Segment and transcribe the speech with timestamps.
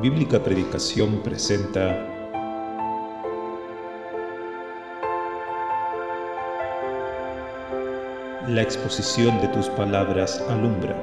[0.00, 2.06] Bíblica Predicación presenta
[8.48, 10.96] La exposición de tus palabras alumbra.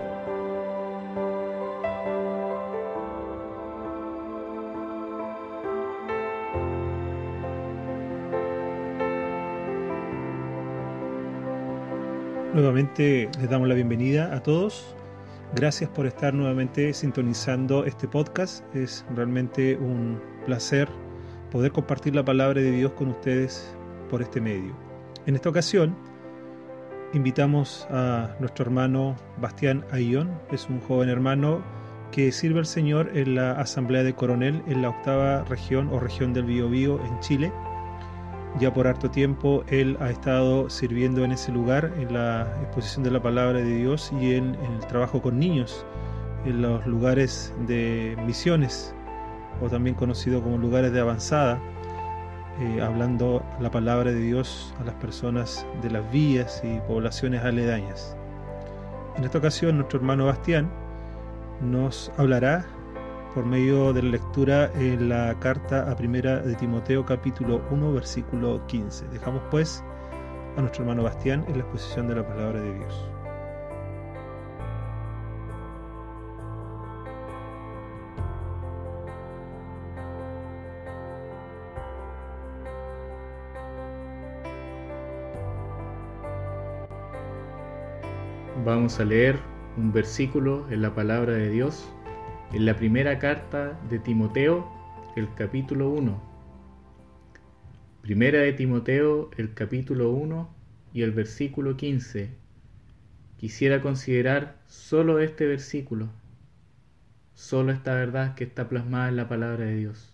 [12.55, 14.96] Nuevamente les damos la bienvenida a todos
[15.57, 18.63] Gracias por estar nuevamente sintonizando este podcast.
[18.75, 20.87] Es realmente un placer
[21.51, 23.75] poder compartir la palabra de Dios con ustedes
[24.07, 24.77] por este medio.
[25.25, 25.97] En esta ocasión
[27.13, 30.29] invitamos a nuestro hermano Bastián Ayón.
[30.51, 31.63] Es un joven hermano
[32.11, 36.33] que sirve al Señor en la Asamblea de Coronel en la octava región o región
[36.33, 37.51] del Biobío en Chile
[38.59, 43.11] ya por harto tiempo él ha estado sirviendo en ese lugar, en la exposición de
[43.11, 45.85] la palabra de Dios y en, el trabajo con niños,
[46.45, 48.93] en los lugares de misiones,
[49.61, 51.59] o también conocido como lugares de avanzada,
[52.59, 58.15] eh, hablando la palabra de Dios a las personas de las villas y poblaciones aledañas.
[59.15, 60.69] En esta ocasión nuestro hermano Bastián
[61.61, 62.65] nos hablará
[63.33, 68.65] por medio de la lectura en la carta a primera de Timoteo capítulo 1 versículo
[68.67, 69.07] 15.
[69.09, 69.83] Dejamos pues
[70.55, 73.11] a nuestro hermano Bastián en la exposición de la palabra de Dios.
[88.65, 89.39] Vamos a leer
[89.77, 91.87] un versículo en la palabra de Dios
[92.53, 94.65] en la primera carta de Timoteo,
[95.17, 96.21] el capítulo 1.
[98.01, 100.49] Primera de Timoteo, el capítulo 1
[100.93, 102.29] y el versículo 15.
[103.35, 106.09] Quisiera considerar solo este versículo,
[107.35, 110.13] solo esta verdad que está plasmada en la palabra de Dios.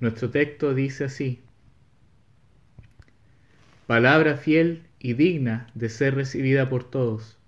[0.00, 1.40] Nuestro texto dice así,
[3.86, 7.38] palabra fiel y digna de ser recibida por todos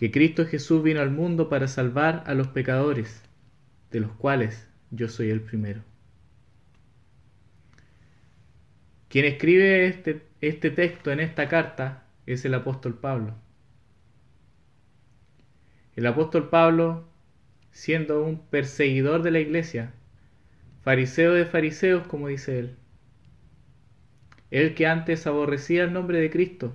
[0.00, 3.22] que Cristo Jesús vino al mundo para salvar a los pecadores,
[3.90, 5.82] de los cuales yo soy el primero.
[9.10, 13.34] Quien escribe este, este texto en esta carta es el apóstol Pablo.
[15.96, 17.06] El apóstol Pablo,
[17.70, 19.92] siendo un perseguidor de la iglesia,
[20.80, 22.76] fariseo de fariseos, como dice él,
[24.50, 26.74] él que antes aborrecía el nombre de Cristo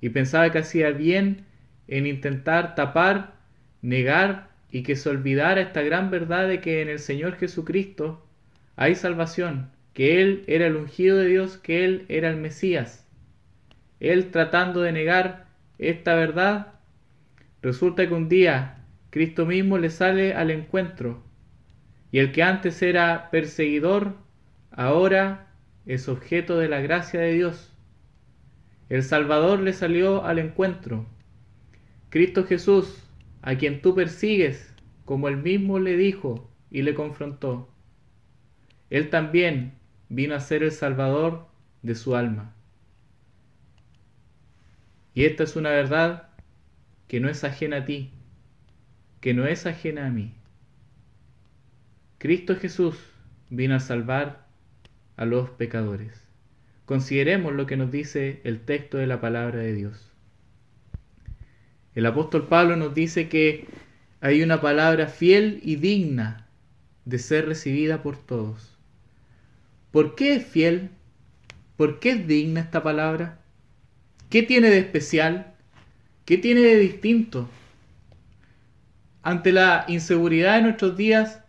[0.00, 1.47] y pensaba que hacía bien
[1.88, 3.34] en intentar tapar,
[3.82, 8.24] negar y que se olvidara esta gran verdad de que en el Señor Jesucristo
[8.76, 13.06] hay salvación, que Él era el ungido de Dios, que Él era el Mesías.
[13.98, 15.46] Él tratando de negar
[15.78, 16.74] esta verdad,
[17.62, 21.22] resulta que un día Cristo mismo le sale al encuentro
[22.12, 24.14] y el que antes era perseguidor,
[24.70, 25.48] ahora
[25.86, 27.74] es objeto de la gracia de Dios.
[28.88, 31.06] El Salvador le salió al encuentro
[32.10, 33.02] Cristo Jesús,
[33.42, 34.74] a quien tú persigues,
[35.04, 37.68] como él mismo le dijo y le confrontó,
[38.90, 39.74] él también
[40.08, 41.46] vino a ser el Salvador
[41.82, 42.54] de su alma.
[45.14, 46.30] Y esta es una verdad
[47.08, 48.12] que no es ajena a ti,
[49.20, 50.32] que no es ajena a mí.
[52.18, 52.96] Cristo Jesús
[53.50, 54.46] vino a salvar
[55.16, 56.24] a los pecadores.
[56.86, 60.12] Consideremos lo que nos dice el texto de la palabra de Dios.
[61.98, 63.66] El apóstol Pablo nos dice que
[64.20, 66.46] hay una palabra fiel y digna
[67.04, 68.78] de ser recibida por todos.
[69.90, 70.90] ¿Por qué es fiel?
[71.76, 73.40] ¿Por qué es digna esta palabra?
[74.30, 75.54] ¿Qué tiene de especial?
[76.24, 77.48] ¿Qué tiene de distinto?
[79.24, 81.40] Ante la inseguridad de nuestros días,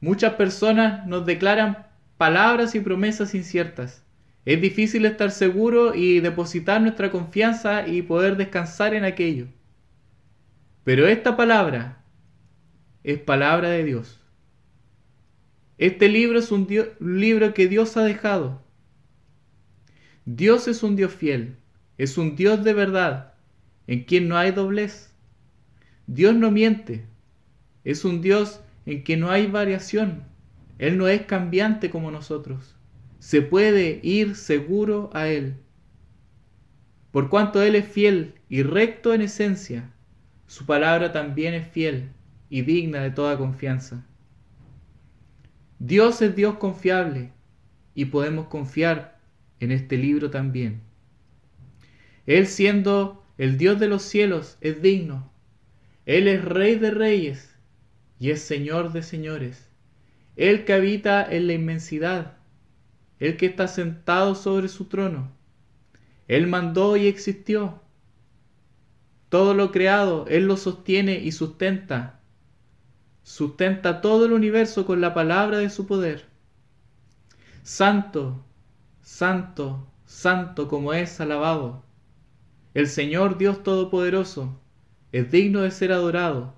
[0.00, 1.88] muchas personas nos declaran
[2.18, 4.03] palabras y promesas inciertas.
[4.44, 9.46] Es difícil estar seguro y depositar nuestra confianza y poder descansar en aquello.
[10.84, 12.04] Pero esta palabra
[13.04, 14.20] es palabra de Dios.
[15.78, 16.68] Este libro es un,
[17.00, 18.62] libro que Dios ha dejado.
[20.26, 21.56] Dios es un Dios fiel,
[21.96, 23.34] es un Dios de verdad,
[23.86, 25.14] en quien no hay doblez.
[26.06, 27.06] Dios no miente,
[27.82, 30.24] es un Dios en quien no hay variación.
[30.78, 32.74] Él no es cambiante como nosotros
[33.24, 35.56] se puede ir seguro a Él.
[37.10, 39.94] Por cuanto Él es fiel y recto en esencia,
[40.46, 42.10] su palabra también es fiel
[42.50, 44.06] y digna de toda confianza.
[45.78, 47.32] Dios es Dios confiable
[47.94, 49.18] y podemos confiar
[49.58, 50.82] en este libro también.
[52.26, 55.32] Él siendo el Dios de los cielos es digno
[56.04, 57.56] Él es Rey de reyes
[58.18, 59.70] y es Señor de señores.
[60.36, 62.43] Él que habita en la inmensidad,
[63.18, 65.30] el que está sentado sobre su trono.
[66.28, 67.80] Él mandó y existió.
[69.28, 72.20] Todo lo creado, Él lo sostiene y sustenta.
[73.22, 76.26] Sustenta todo el universo con la palabra de su poder.
[77.62, 78.44] Santo,
[79.00, 81.84] santo, santo como es alabado.
[82.74, 84.60] El Señor Dios Todopoderoso
[85.12, 86.54] es digno de ser adorado,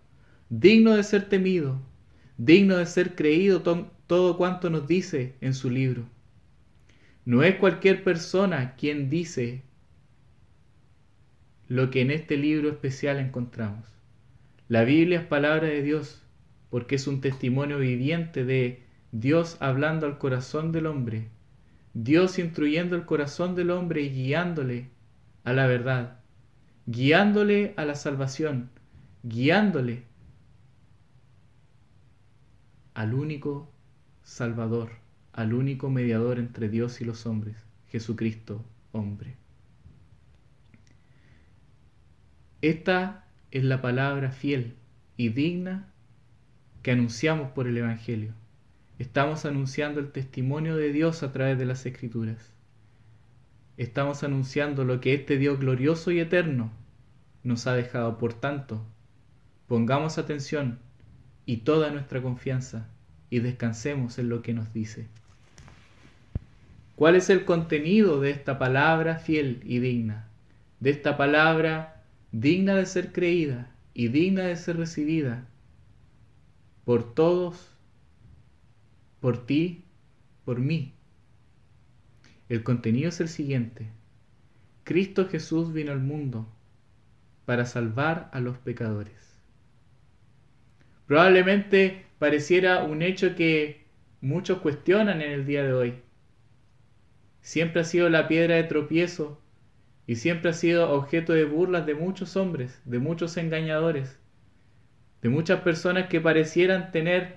[0.48, 1.80] digno de ser temido,
[2.38, 6.08] digno de ser creído todo cuanto nos dice en su libro.
[7.26, 9.64] No es cualquier persona quien dice
[11.66, 13.84] lo que en este libro especial encontramos.
[14.68, 16.22] La Biblia es palabra de Dios
[16.70, 21.28] porque es un testimonio viviente de Dios hablando al corazón del hombre,
[21.94, 24.90] Dios instruyendo el corazón del hombre y guiándole
[25.42, 26.20] a la verdad,
[26.86, 28.70] guiándole a la salvación,
[29.24, 30.04] guiándole
[32.94, 33.68] al único
[34.22, 35.05] Salvador
[35.36, 37.56] al único mediador entre Dios y los hombres,
[37.88, 39.36] Jesucristo, hombre.
[42.62, 44.74] Esta es la palabra fiel
[45.18, 45.92] y digna
[46.82, 48.32] que anunciamos por el Evangelio.
[48.98, 52.54] Estamos anunciando el testimonio de Dios a través de las Escrituras.
[53.76, 56.72] Estamos anunciando lo que este Dios glorioso y eterno
[57.44, 58.16] nos ha dejado.
[58.16, 58.86] Por tanto,
[59.66, 60.78] pongamos atención
[61.44, 62.88] y toda nuestra confianza
[63.28, 65.08] y descansemos en lo que nos dice.
[66.96, 70.30] ¿Cuál es el contenido de esta palabra fiel y digna?
[70.80, 72.02] De esta palabra
[72.32, 75.46] digna de ser creída y digna de ser recibida
[76.86, 77.70] por todos,
[79.20, 79.84] por ti,
[80.46, 80.94] por mí.
[82.48, 83.90] El contenido es el siguiente.
[84.82, 86.48] Cristo Jesús vino al mundo
[87.44, 89.38] para salvar a los pecadores.
[91.06, 93.84] Probablemente pareciera un hecho que
[94.22, 96.05] muchos cuestionan en el día de hoy
[97.46, 99.40] siempre ha sido la piedra de tropiezo
[100.04, 104.18] y siempre ha sido objeto de burlas de muchos hombres, de muchos engañadores,
[105.22, 107.36] de muchas personas que parecieran tener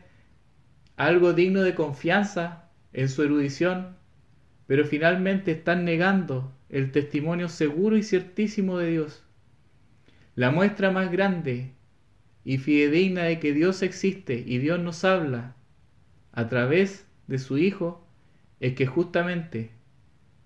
[0.97, 3.97] algo digno de confianza en su erudición,
[4.65, 9.23] pero finalmente están negando el testimonio seguro y ciertísimo de Dios.
[10.33, 11.73] La muestra más grande
[12.43, 15.55] y fidedigna de que Dios existe y Dios nos habla
[16.31, 18.07] a través de su Hijo
[18.59, 19.77] es que justamente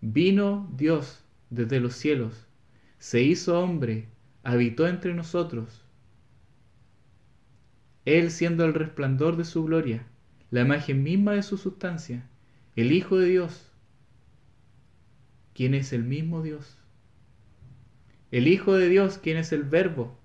[0.06, 2.46] Vino Dios desde los cielos,
[2.98, 4.10] se hizo hombre,
[4.44, 5.86] habitó entre nosotros.
[8.04, 10.06] Él siendo el resplandor de su gloria,
[10.52, 12.28] la imagen misma de su sustancia,
[12.76, 13.72] el Hijo de Dios,
[15.54, 16.78] quien es el mismo Dios.
[18.30, 20.20] El Hijo de Dios, quien es el Verbo,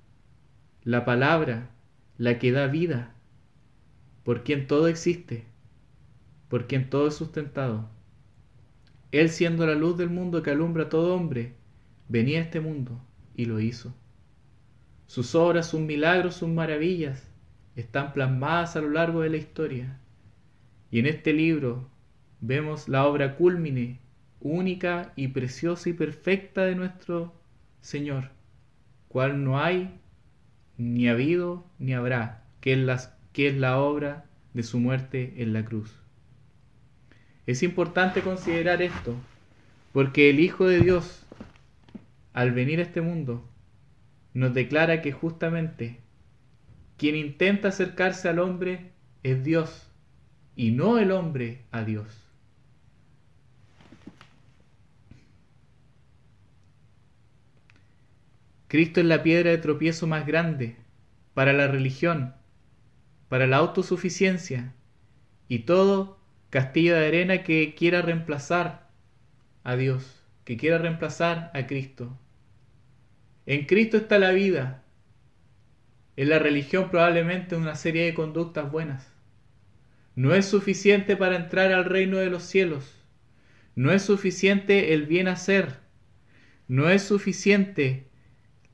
[0.82, 1.70] la palabra,
[2.16, 3.14] la que da vida,
[4.24, 5.44] por quien todo existe,
[6.48, 7.96] por quien todo es sustentado.
[9.10, 11.54] Él siendo la luz del mundo que alumbra a todo hombre,
[12.08, 13.00] venía a este mundo
[13.34, 13.94] y lo hizo.
[15.06, 17.26] Sus obras, sus milagros, sus maravillas
[17.76, 19.98] están plasmadas a lo largo de la historia.
[20.90, 21.88] Y en este libro
[22.40, 24.00] vemos la obra cúlmine,
[24.40, 27.34] única y preciosa y perfecta de nuestro
[27.80, 28.30] Señor,
[29.08, 29.98] cual no hay,
[30.76, 35.52] ni ha habido, ni habrá, que es, que es la obra de su muerte en
[35.52, 35.97] la cruz.
[37.48, 39.14] Es importante considerar esto,
[39.94, 41.24] porque el Hijo de Dios,
[42.34, 43.42] al venir a este mundo,
[44.34, 45.98] nos declara que justamente
[46.98, 49.90] quien intenta acercarse al hombre es Dios
[50.56, 52.28] y no el hombre a Dios.
[58.66, 60.76] Cristo es la piedra de tropiezo más grande
[61.32, 62.34] para la religión,
[63.30, 64.74] para la autosuficiencia
[65.48, 66.17] y todo
[66.50, 68.88] castillo de arena que quiera reemplazar
[69.64, 72.18] a Dios, que quiera reemplazar a Cristo.
[73.46, 74.82] En Cristo está la vida.
[76.16, 79.12] En la religión probablemente una serie de conductas buenas.
[80.14, 82.94] No es suficiente para entrar al reino de los cielos.
[83.74, 85.76] No es suficiente el bien hacer.
[86.66, 88.08] No es suficiente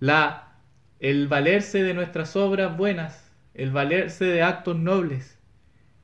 [0.00, 0.58] la,
[1.00, 5.38] el valerse de nuestras obras buenas, el valerse de actos nobles,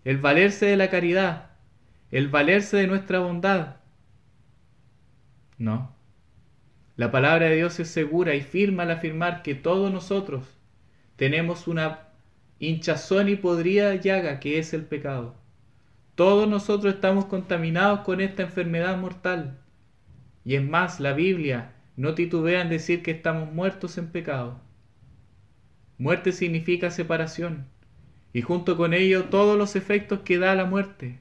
[0.05, 1.50] el valerse de la caridad
[2.11, 3.77] el valerse de nuestra bondad.
[5.59, 5.95] No.
[6.97, 10.45] La palabra de Dios es segura y firma al afirmar que todos nosotros
[11.17, 12.09] tenemos una
[12.59, 15.35] hinchazón y podrida llaga que es el pecado.
[16.15, 19.59] Todos nosotros estamos contaminados con esta enfermedad mortal.
[20.45, 24.61] Y es más, la Biblia no titubea en decir que estamos muertos en pecado.
[25.99, 27.67] Muerte significa separación
[28.33, 31.19] y junto con ello todos los efectos que da la muerte.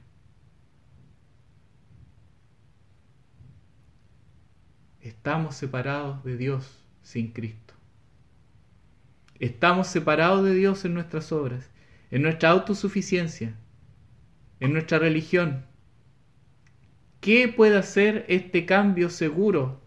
[5.02, 7.72] Estamos separados de Dios sin Cristo.
[9.38, 11.70] Estamos separados de Dios en nuestras obras,
[12.10, 13.54] en nuestra autosuficiencia,
[14.60, 15.64] en nuestra religión.
[17.20, 19.80] ¿Qué puede hacer este cambio seguro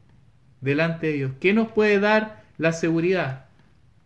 [0.61, 1.31] delante de Dios?
[1.39, 3.45] ¿Qué nos puede dar la seguridad?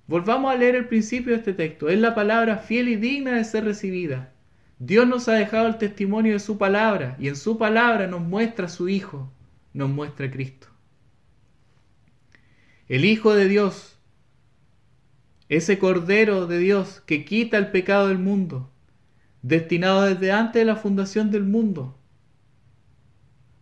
[0.07, 1.87] Volvamos a leer el principio de este texto.
[1.87, 4.33] Es la palabra fiel y digna de ser recibida.
[4.77, 8.67] Dios nos ha dejado el testimonio de su palabra y en su palabra nos muestra
[8.67, 9.31] su Hijo,
[9.73, 10.67] nos muestra Cristo.
[12.89, 13.97] El Hijo de Dios,
[15.49, 18.71] ese Cordero de Dios que quita el pecado del mundo,
[19.41, 21.99] destinado desde antes de la fundación del mundo,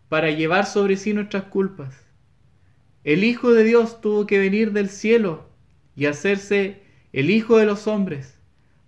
[0.08, 2.04] para llevar sobre sí nuestras culpas.
[3.02, 5.50] El Hijo de Dios tuvo que venir del cielo
[5.96, 8.38] y hacerse el Hijo de los hombres,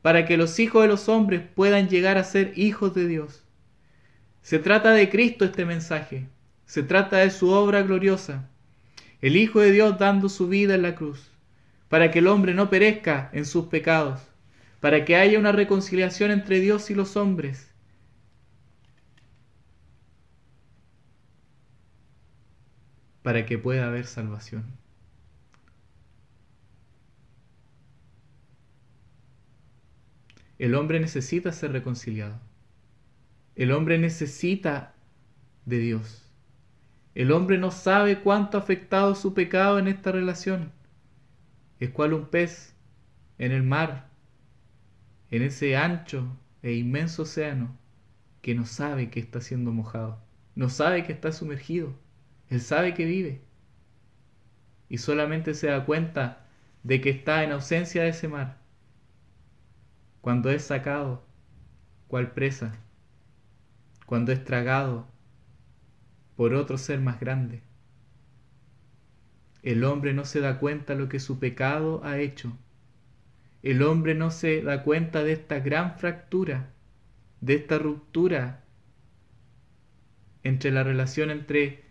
[0.02, 3.42] para que los hijos de los hombres puedan llegar a ser hijos de Dios.
[4.42, 6.28] Se trata de Cristo este mensaje,
[6.64, 8.49] se trata de su obra gloriosa,
[9.20, 11.30] el Hijo de Dios dando su vida en la cruz,
[11.88, 14.20] para que el hombre no perezca en sus pecados,
[14.80, 17.68] para que haya una reconciliación entre Dios y los hombres.
[23.28, 24.64] para que pueda haber salvación.
[30.58, 32.40] El hombre necesita ser reconciliado.
[33.54, 34.94] El hombre necesita
[35.66, 36.27] de Dios.
[37.18, 40.70] El hombre no sabe cuánto ha afectado su pecado en esta relación.
[41.80, 42.76] Es cual un pez
[43.38, 44.08] en el mar,
[45.32, 46.28] en ese ancho
[46.62, 47.76] e inmenso océano,
[48.40, 50.22] que no sabe que está siendo mojado,
[50.54, 51.92] no sabe que está sumergido,
[52.50, 53.42] él sabe que vive.
[54.88, 56.46] Y solamente se da cuenta
[56.84, 58.58] de que está en ausencia de ese mar
[60.20, 61.25] cuando es sacado,
[62.06, 62.76] cual presa,
[64.06, 65.17] cuando es tragado
[66.38, 67.62] por otro ser más grande.
[69.64, 72.57] El hombre no se da cuenta lo que su pecado ha hecho.
[73.64, 76.71] El hombre no se da cuenta de esta gran fractura,
[77.40, 78.62] de esta ruptura
[80.45, 81.83] entre la relación entre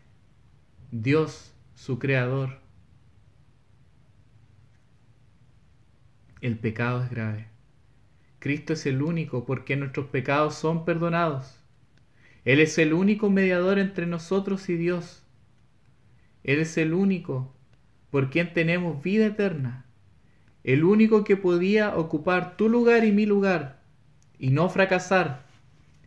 [0.92, 2.62] Dios, su creador.
[6.40, 7.50] El pecado es grave.
[8.40, 11.67] Cristo es el único porque nuestros pecados son perdonados.
[12.48, 15.22] Él es el único mediador entre nosotros y Dios.
[16.46, 17.54] Él es el único
[18.10, 19.86] por quien tenemos vida eterna.
[20.64, 23.82] El único que podía ocupar tu lugar y mi lugar
[24.40, 25.46] y no fracasar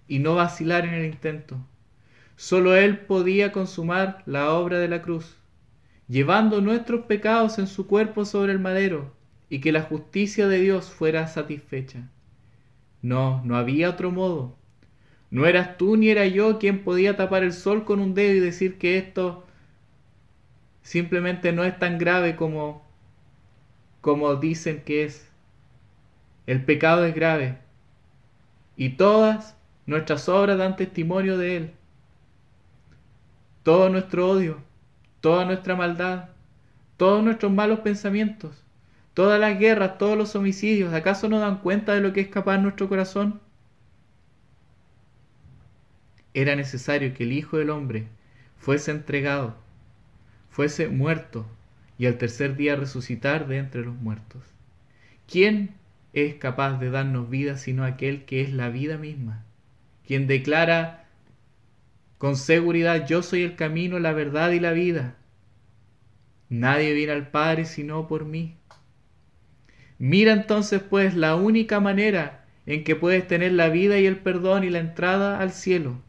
[0.08, 1.58] y no vacilar en el intento.
[2.36, 5.36] Solo Él podía consumar la obra de la cruz,
[6.08, 9.14] llevando nuestros pecados en su cuerpo sobre el madero
[9.50, 12.08] y que la justicia de Dios fuera satisfecha.
[13.02, 14.59] No, no había otro modo.
[15.30, 18.40] No eras tú ni era yo quien podía tapar el sol con un dedo y
[18.40, 19.46] decir que esto
[20.82, 22.88] simplemente no es tan grave como
[24.00, 25.30] como dicen que es.
[26.46, 27.58] El pecado es grave
[28.76, 29.56] y todas
[29.86, 31.70] nuestras obras dan testimonio de él.
[33.62, 34.58] Todo nuestro odio,
[35.20, 36.30] toda nuestra maldad,
[36.96, 38.64] todos nuestros malos pensamientos,
[39.14, 42.58] Todas las guerras, todos los homicidios, ¿acaso no dan cuenta de lo que es capaz
[42.58, 43.40] nuestro corazón?
[46.34, 48.06] Era necesario que el Hijo del Hombre
[48.58, 49.56] fuese entregado,
[50.50, 51.46] fuese muerto
[51.98, 54.42] y al tercer día resucitar de entre los muertos.
[55.26, 55.74] ¿Quién
[56.12, 59.44] es capaz de darnos vida sino aquel que es la vida misma?
[60.06, 61.04] Quien declara
[62.18, 65.16] con seguridad yo soy el camino, la verdad y la vida.
[66.48, 68.56] Nadie viene al Padre sino por mí.
[69.98, 74.64] Mira entonces pues la única manera en que puedes tener la vida y el perdón
[74.64, 76.00] y la entrada al cielo.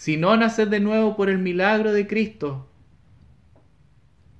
[0.00, 2.66] Si no naces de nuevo por el milagro de Cristo,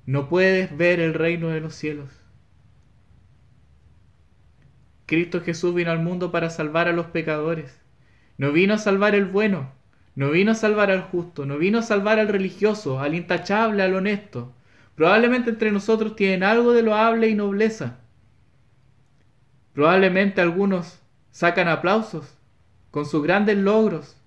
[0.07, 2.09] no puedes ver el reino de los cielos.
[5.05, 7.79] Cristo Jesús vino al mundo para salvar a los pecadores.
[8.39, 9.71] No vino a salvar el bueno,
[10.15, 13.93] no vino a salvar al justo, no vino a salvar al religioso, al intachable, al
[13.93, 14.55] honesto.
[14.95, 17.99] Probablemente entre nosotros tienen algo de loable y nobleza.
[19.73, 22.35] Probablemente algunos sacan aplausos
[22.89, 24.17] con sus grandes logros,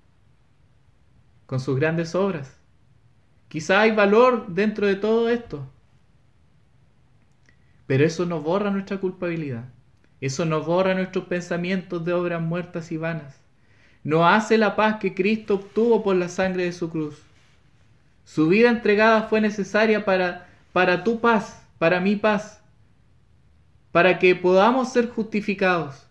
[1.46, 2.60] con sus grandes obras.
[3.48, 5.70] Quizá hay valor dentro de todo esto.
[7.86, 9.72] Pero eso no borra nuestra culpabilidad.
[10.20, 13.40] Eso no borra nuestros pensamientos de obras muertas y vanas.
[14.02, 17.22] No hace la paz que Cristo obtuvo por la sangre de su cruz.
[18.24, 22.62] Su vida entregada fue necesaria para para tu paz, para mi paz.
[23.92, 26.06] para que podamos ser justificados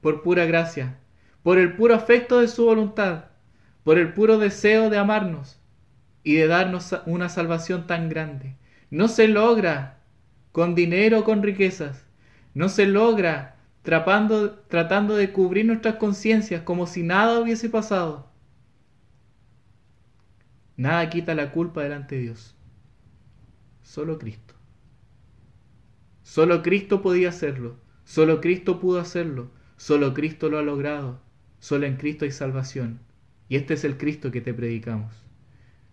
[0.00, 0.98] por pura gracia,
[1.42, 3.26] por el puro afecto de su voluntad,
[3.86, 5.60] por el puro deseo de amarnos
[6.24, 8.56] y de darnos una salvación tan grande.
[8.90, 10.00] No se logra
[10.50, 12.04] con dinero o con riquezas,
[12.52, 18.28] no se logra tratando, tratando de cubrir nuestras conciencias como si nada hubiese pasado.
[20.76, 22.56] Nada quita la culpa delante de Dios.
[23.84, 24.54] Solo Cristo.
[26.24, 27.76] Solo Cristo podía hacerlo.
[28.04, 29.52] Solo Cristo pudo hacerlo.
[29.76, 31.20] Solo Cristo lo ha logrado.
[31.60, 33.05] Solo en Cristo hay salvación.
[33.48, 35.12] Y este es el Cristo que te predicamos.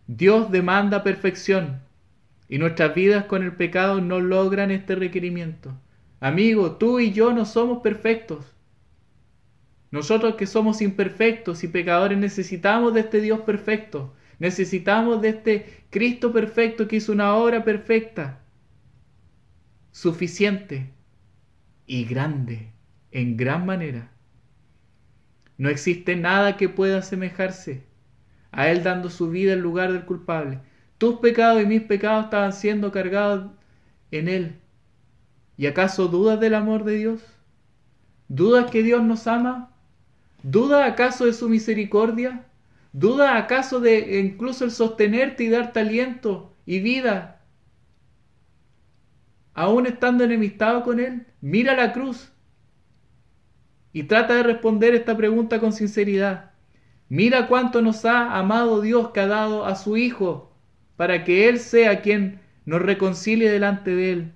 [0.07, 1.81] Dios demanda perfección.
[2.49, 5.73] Y nuestras vidas con el pecado no logran este requerimiento.
[6.19, 8.45] Amigo, tú y yo no somos perfectos.
[9.91, 14.13] Nosotros que somos imperfectos y pecadores necesitamos de este Dios perfecto.
[14.39, 18.41] Necesitamos de este Cristo perfecto que hizo una obra perfecta,
[19.91, 20.91] suficiente
[21.85, 22.71] y grande,
[23.11, 24.12] en gran manera.
[25.57, 27.83] No existe nada que pueda asemejarse
[28.51, 30.59] a Él dando su vida en lugar del culpable.
[30.97, 33.51] Tus pecados y mis pecados estaban siendo cargados
[34.11, 34.55] en Él.
[35.57, 37.21] ¿Y acaso dudas del amor de Dios?
[38.27, 39.71] ¿Dudas que Dios nos ama?
[40.41, 42.45] ¿Dudas acaso de su misericordia?
[42.91, 47.41] ¿Duda acaso de incluso el sostenerte y darte aliento y vida?
[49.53, 52.32] Aún estando enemistado con Él, mira la cruz
[53.93, 56.51] y trata de responder esta pregunta con sinceridad.
[57.09, 60.51] Mira cuánto nos ha amado Dios que ha dado a su Hijo
[60.97, 64.31] para que Él sea quien nos reconcilie delante de Él,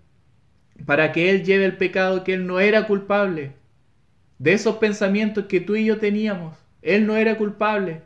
[0.86, 3.54] para que Él lleve el pecado que Él no era culpable,
[4.38, 6.56] de esos pensamientos que tú y yo teníamos.
[6.82, 8.02] Él no era culpable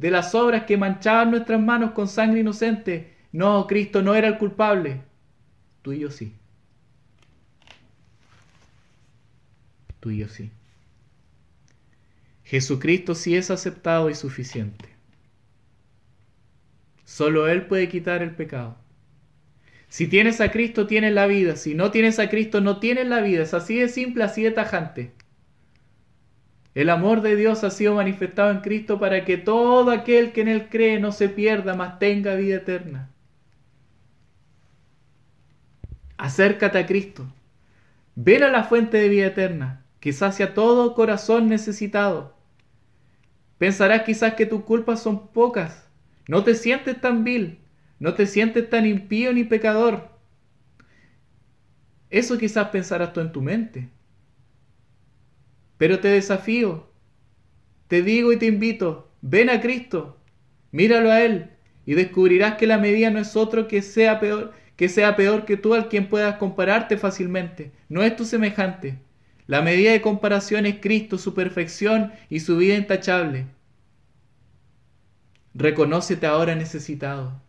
[0.00, 3.14] de las obras que manchaban nuestras manos con sangre inocente.
[3.32, 5.02] No, Cristo no era el culpable.
[5.82, 6.34] Tú y yo sí.
[10.00, 10.50] Tú y yo sí.
[12.50, 14.88] Jesucristo sí es aceptado y suficiente.
[17.04, 18.76] Solo Él puede quitar el pecado.
[19.86, 21.54] Si tienes a Cristo, tienes la vida.
[21.54, 23.44] Si no tienes a Cristo, no tienes la vida.
[23.44, 25.12] Es así de simple, así de tajante.
[26.74, 30.48] El amor de Dios ha sido manifestado en Cristo para que todo aquel que en
[30.48, 33.10] Él cree no se pierda, mas tenga vida eterna.
[36.16, 37.32] Acércate a Cristo.
[38.16, 42.39] Ven a la fuente de vida eterna, que sacia todo corazón necesitado.
[43.60, 45.86] Pensarás quizás que tus culpas son pocas.
[46.26, 47.58] No te sientes tan vil,
[47.98, 50.08] no te sientes tan impío ni pecador.
[52.08, 53.90] Eso quizás pensarás tú en tu mente.
[55.76, 56.88] Pero te desafío,
[57.86, 60.18] te digo y te invito, ven a Cristo,
[60.72, 61.50] míralo a Él
[61.84, 65.58] y descubrirás que la medida no es otro que sea peor que sea peor que
[65.58, 67.72] tú al quien puedas compararte fácilmente.
[67.90, 68.98] No es tu semejante.
[69.50, 73.46] La medida de comparación es Cristo, su perfección y su vida intachable.
[75.54, 77.42] Reconócete ahora necesitado.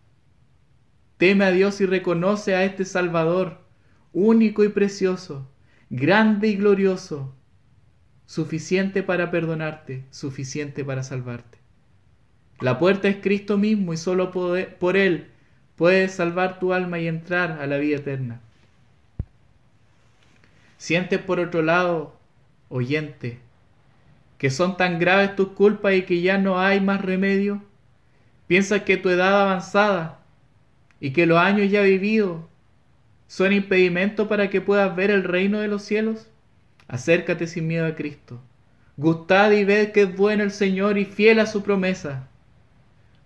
[1.17, 3.59] Teme a Dios y reconoce a este Salvador,
[4.13, 5.47] único y precioso,
[5.91, 7.35] grande y glorioso,
[8.25, 11.59] suficiente para perdonarte, suficiente para salvarte.
[12.61, 15.27] La puerta es Cristo mismo y solo por Él
[15.75, 18.41] puedes salvar tu alma y entrar a la vida eterna.
[20.81, 22.17] Sientes por otro lado,
[22.67, 23.37] oyente,
[24.39, 27.61] que son tan graves tus culpas y que ya no hay más remedio.
[28.47, 30.21] Piensas que tu edad avanzada
[30.99, 32.41] y que los años ya vividos
[33.27, 36.27] son impedimento para que puedas ver el reino de los cielos.
[36.87, 38.41] Acércate sin miedo a Cristo.
[38.97, 42.27] Gustad y ved que es bueno el Señor y fiel a su promesa.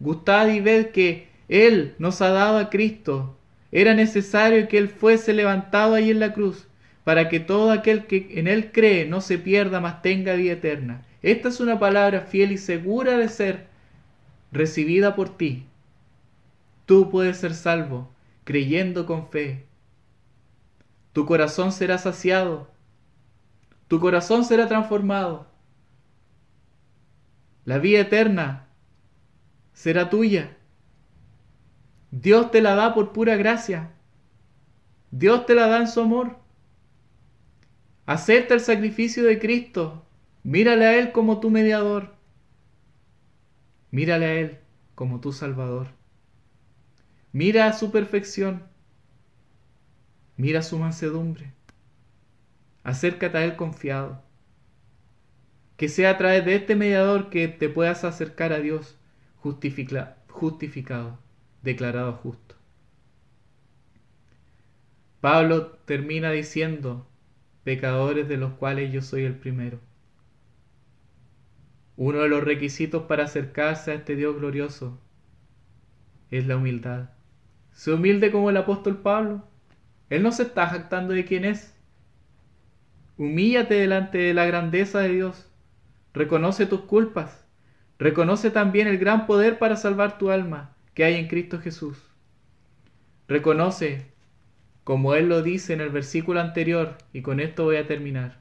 [0.01, 3.37] Gustad y ved que Él nos ha dado a Cristo.
[3.71, 6.67] Era necesario que Él fuese levantado ahí en la cruz,
[7.05, 11.05] para que todo aquel que en Él cree no se pierda, mas tenga vida eterna.
[11.21, 13.67] Esta es una palabra fiel y segura de ser
[14.51, 15.65] recibida por ti.
[16.85, 18.11] Tú puedes ser salvo,
[18.43, 19.63] creyendo con fe.
[21.13, 22.75] Tu corazón será saciado
[23.87, 25.47] tu corazón será transformado.
[27.65, 28.67] La vida eterna
[29.73, 30.57] será tuya.
[32.11, 33.91] Dios te la da por pura gracia.
[35.11, 36.37] Dios te la da en su amor.
[38.05, 40.05] Acepta el sacrificio de Cristo.
[40.43, 42.13] Mírale a Él como tu mediador.
[43.89, 44.59] Mírale a Él
[44.93, 45.87] como tu Salvador.
[47.31, 48.63] Mira a su perfección.
[50.37, 51.51] Mira su mansedumbre.
[52.83, 54.21] Acércate a Él confiado.
[55.77, 58.97] Que sea a través de este mediador que te puedas acercar a Dios
[59.37, 61.17] justificado,
[61.63, 62.55] declarado justo.
[65.21, 67.07] Pablo termina diciendo
[67.65, 69.79] pecadores de los cuales yo soy el primero.
[71.97, 75.01] Uno de los requisitos para acercarse a este Dios glorioso
[76.29, 77.09] es la humildad.
[77.71, 79.43] Sé humilde como el apóstol Pablo.
[80.11, 81.75] Él no se está jactando de quién es.
[83.17, 85.51] Humíllate delante de la grandeza de Dios.
[86.13, 87.47] Reconoce tus culpas.
[87.97, 91.97] Reconoce también el gran poder para salvar tu alma que hay en Cristo Jesús.
[93.27, 94.13] Reconoce,
[94.85, 98.37] como Él lo dice en el versículo anterior, y con esto voy a terminar.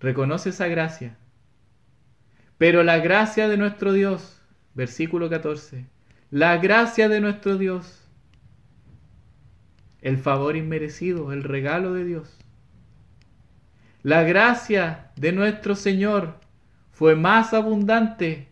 [0.00, 1.16] Reconoce esa gracia
[2.60, 4.38] pero la gracia de nuestro Dios,
[4.74, 5.86] versículo 14,
[6.30, 8.06] la gracia de nuestro Dios,
[10.02, 12.36] el favor inmerecido, el regalo de Dios.
[14.02, 16.38] La gracia de nuestro Señor
[16.92, 18.48] fue más abundante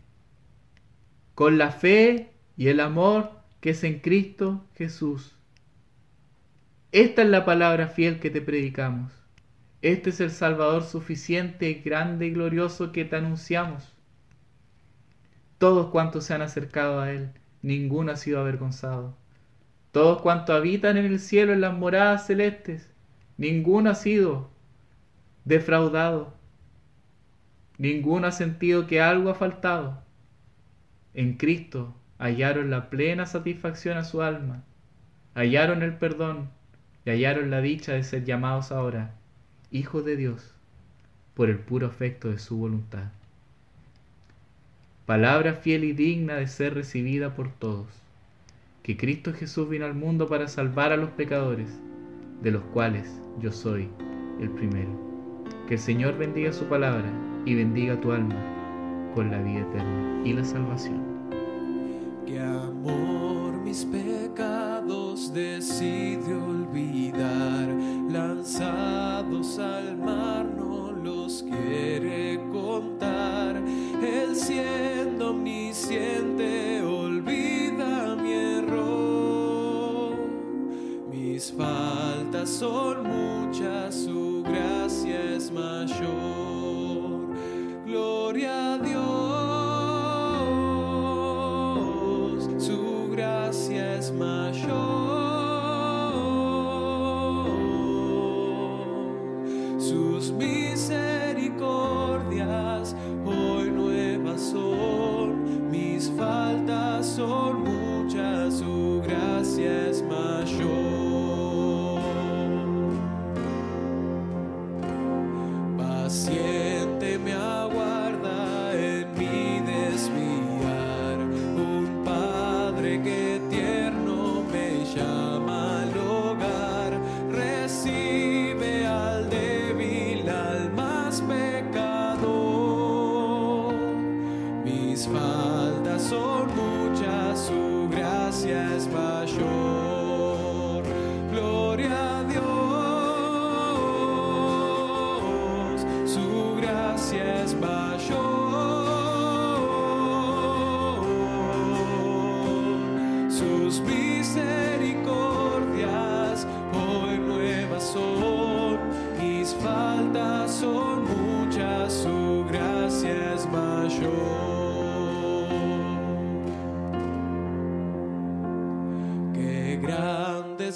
[1.35, 5.38] con la fe y el amor que es en Cristo Jesús.
[6.91, 9.13] Esta es la palabra fiel que te predicamos.
[9.83, 13.95] Este es el Salvador suficiente, grande y glorioso que te anunciamos.
[15.59, 19.15] Todos cuantos se han acercado a Él, ninguno ha sido avergonzado.
[19.93, 22.91] Todos cuantos habitan en el cielo, en las moradas celestes,
[23.37, 24.49] ninguno ha sido
[25.45, 26.33] defraudado.
[27.77, 30.03] Ninguno ha sentido que algo ha faltado.
[31.13, 34.65] En Cristo hallaron la plena satisfacción a su alma,
[35.35, 36.57] hallaron el perdón
[37.13, 39.15] hallaron la dicha de ser llamados ahora
[39.71, 40.55] hijos de Dios
[41.35, 43.09] por el puro afecto de su voluntad
[45.09, 47.87] palabra fiel y digna de ser recibida por todos,
[48.83, 51.81] que Cristo Jesús vino al mundo para salvar a los pecadores,
[52.43, 53.89] de los cuales yo soy
[54.39, 54.91] el primero.
[55.67, 57.11] Que el Señor bendiga su palabra
[57.47, 58.37] y bendiga tu alma
[59.15, 61.03] con la vida eterna y la salvación.
[62.27, 66.35] Que amor mis pecados decide
[69.57, 73.57] al mar no los quiere contar.
[74.03, 80.13] El cielo omnisciente olvida mi error.
[81.11, 83.18] Mis faltas son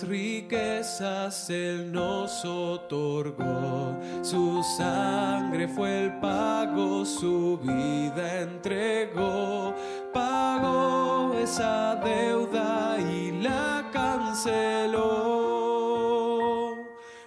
[0.03, 3.97] riquezas Él nos otorgó.
[4.23, 9.75] Su sangre fue el pago, su vida entregó.
[10.13, 15.13] Pagó esa deuda y la canceló.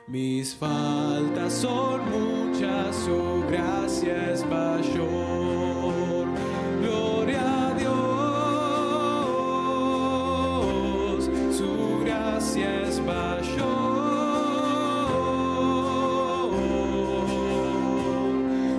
[0.07, 5.74] Mis faltas son muchas, su gracia es mayor.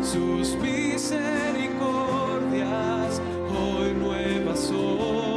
[0.02, 5.35] Sus misericordias hoy nuevas son,